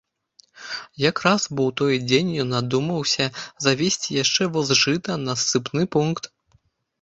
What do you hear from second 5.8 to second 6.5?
пункт.